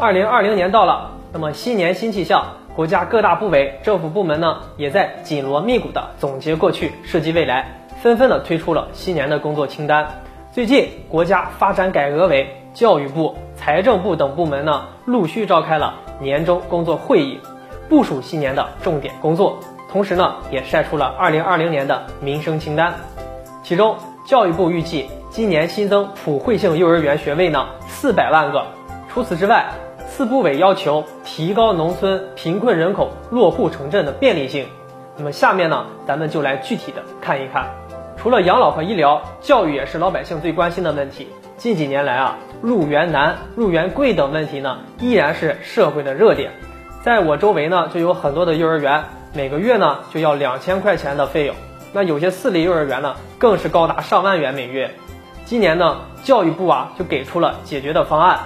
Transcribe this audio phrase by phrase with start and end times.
[0.00, 2.42] 二零二零年到了，那么新年新气象，
[2.74, 7.66] 国家各大部委、政府部门呢，也在紧锣密鼓的总结过去，设计未来，
[8.00, 10.08] 纷纷的推出了新年的工作清单。
[10.52, 17.38] 最近，国家发展改革委、教育部、财政部等部门呢，陆续召开了年终工作会议，
[17.86, 19.60] 部署新年的重点工作。
[19.92, 22.94] 同时呢，也晒出了二零二零年的民生清单。
[23.62, 23.94] 其中，
[24.26, 28.64] 教育部预计今年新增普惠性幼儿园学位呢四百万个。
[29.12, 29.66] 除此之外，
[30.20, 34.66] 四部委要求提高农村贫困人口落户城镇的便利性。
[35.16, 37.70] 那么下面呢，咱们就来具体的看一看。
[38.18, 41.28] 除了养老和医疗，教育也是老百姓最关心的问题。
[41.56, 46.52] 近几年来啊，入园难、入园贵等问题呢，依然是社会的热点。
[47.02, 51.56] 在我周围呢，就有很多的幼儿园，每个月呢就要两千块钱的费用。
[51.94, 54.94] 那有些私立幼儿园呢，更是高达上万元每月。
[55.46, 58.40] 今年呢，教育部啊就给出了解决的方案。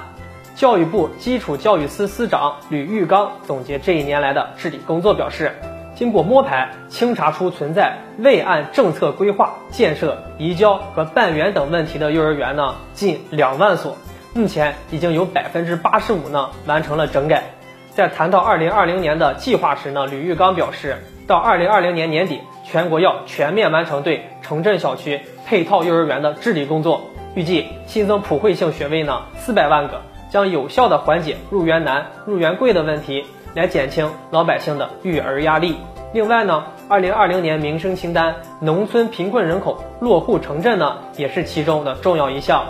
[0.55, 5.53] 教育部基础教育司司长吕玉刚总结这一年来的治理工作表示。
[5.97, 13.97] 经过摸排清查出存在未按政策规划建设、移交和办园等问题的幼儿园呢，近两万所，
[14.35, 17.45] 目前已经有百分之八十五呢完成了整改。
[17.93, 20.97] 在谈到二零二零年的计划时呢，吕玉刚表示，
[21.29, 27.03] 到二零二零年年底，全国要全面完成对城镇小区配套幼儿园的治理工作，
[27.37, 30.03] 预计新增普惠性学位呢四百万个，
[30.35, 33.25] 将有效的缓解入园难、入园贵的问题。
[33.55, 35.77] 来减轻老百姓的育儿压力。
[36.13, 42.65] 另外呢，二零二零年民生清单，农村贫困人口落户城镇呢，也是其中的重要一项。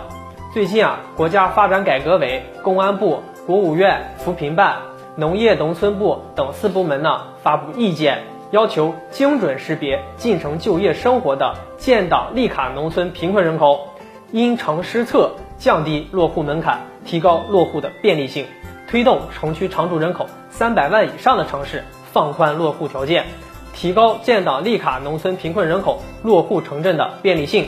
[0.53, 4.75] 最近啊，国家发展改革委、公安部、国务院扶贫办、
[5.15, 13.87] 农业农村部等四部门呢，发布意见，要求精准识别进城就业生活的建档立卡农村贫困人口，
[14.31, 18.45] 因城施策，降低落户门槛，提高落户的便利性。
[18.87, 23.25] 推动城区常住人口三百万以上的城市放宽落户条件，
[23.73, 27.67] 提高建档立卡农村贫困人口落户城镇的便利性。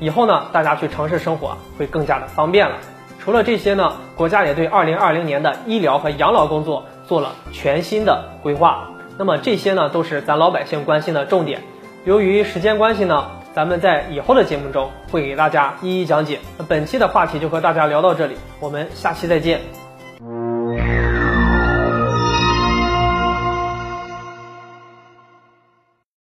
[0.00, 2.76] 以后呢，大家去城市生活会更加的方便了。
[3.18, 8.90] 除了这些呢，国家也对二零二零年的医疗和养老工作做了全新的规划。
[9.18, 11.60] 那么这些呢，都是咱老百姓关心的重点。
[12.04, 13.26] 由于时间关系呢，
[13.58, 16.38] 咱们在以后的节目中会给大家一一讲解。
[16.56, 19.87] 那本期的话题就和大家聊到这里，我们下期再见。